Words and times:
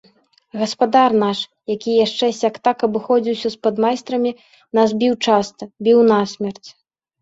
Гаспадар 0.61 1.11
наш, 1.23 1.39
які 1.73 1.91
яшчэ 2.05 2.31
сяк-так 2.41 2.77
абыходзіўся 2.89 3.47
з 3.57 3.63
падмайстрамі, 3.69 4.35
нас 4.81 4.89
біў 5.01 5.13
часта, 5.31 5.73
біў 5.87 6.07
насмерць. 6.15 6.69